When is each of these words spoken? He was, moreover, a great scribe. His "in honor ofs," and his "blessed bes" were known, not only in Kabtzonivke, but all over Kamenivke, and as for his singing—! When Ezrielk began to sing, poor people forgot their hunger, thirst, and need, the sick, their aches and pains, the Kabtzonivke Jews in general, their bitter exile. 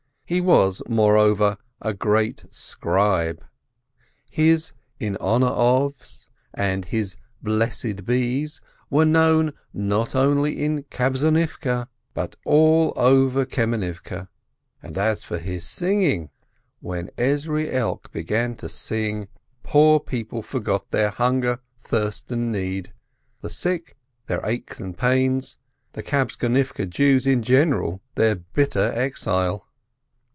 He 0.25 0.39
was, 0.39 0.81
moreover, 0.87 1.57
a 1.81 1.93
great 1.93 2.45
scribe. 2.51 3.43
His 4.29 4.71
"in 4.97 5.17
honor 5.19 5.47
ofs," 5.49 6.29
and 6.53 6.85
his 6.85 7.17
"blessed 7.41 8.05
bes" 8.05 8.61
were 8.89 9.03
known, 9.03 9.51
not 9.73 10.15
only 10.15 10.63
in 10.63 10.83
Kabtzonivke, 10.83 11.87
but 12.13 12.37
all 12.45 12.93
over 12.95 13.45
Kamenivke, 13.45 14.29
and 14.81 14.97
as 14.97 15.25
for 15.25 15.37
his 15.37 15.67
singing—! 15.67 16.29
When 16.79 17.09
Ezrielk 17.17 18.09
began 18.13 18.55
to 18.55 18.69
sing, 18.69 19.27
poor 19.63 19.99
people 19.99 20.41
forgot 20.41 20.91
their 20.91 21.09
hunger, 21.09 21.59
thirst, 21.77 22.31
and 22.31 22.53
need, 22.53 22.93
the 23.41 23.49
sick, 23.49 23.97
their 24.27 24.39
aches 24.45 24.79
and 24.79 24.97
pains, 24.97 25.57
the 25.91 26.01
Kabtzonivke 26.01 26.89
Jews 26.89 27.27
in 27.27 27.43
general, 27.43 28.01
their 28.15 28.35
bitter 28.35 28.93
exile. 28.95 29.67